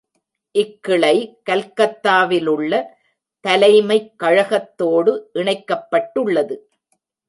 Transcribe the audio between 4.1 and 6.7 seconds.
கழகத்தோடு இணைக்கப்பட்டுள்ளது.